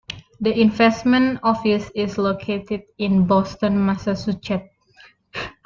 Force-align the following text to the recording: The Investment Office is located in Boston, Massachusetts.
The 0.39 0.59
Investment 0.59 1.41
Office 1.43 1.91
is 1.93 2.17
located 2.17 2.85
in 2.97 3.27
Boston, 3.27 3.85
Massachusetts. 3.85 4.65